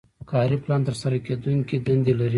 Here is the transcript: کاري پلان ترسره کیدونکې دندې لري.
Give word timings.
کاري 0.31 0.57
پلان 0.63 0.81
ترسره 0.87 1.17
کیدونکې 1.27 1.75
دندې 1.87 2.13
لري. 2.19 2.29